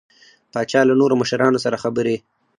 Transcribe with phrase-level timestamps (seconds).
[0.51, 2.15] پاچا له نورو مشرانو سره خبرې